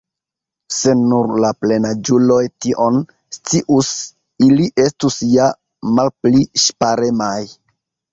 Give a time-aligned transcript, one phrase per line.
[0.75, 2.97] Se nur la plenaĝuloj tion_
[3.37, 3.91] scius,
[4.47, 5.51] ili estus ja
[5.99, 7.37] malpli ŝparemaj.